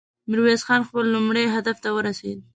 ميرويس 0.29 0.61
خان 0.67 0.81
خپل 0.87 1.03
لومړني 1.13 1.45
هدف 1.55 1.77
ته 1.83 1.89
ورسېد. 1.95 2.39